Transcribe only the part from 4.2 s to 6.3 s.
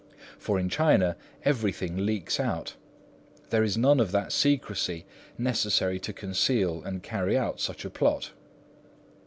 secrecy necessary to